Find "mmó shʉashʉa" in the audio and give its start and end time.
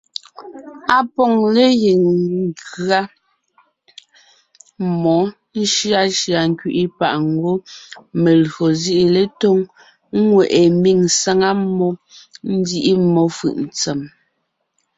4.89-6.39